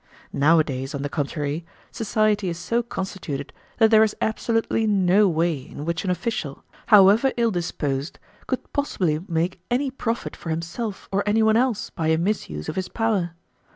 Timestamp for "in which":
5.61-6.03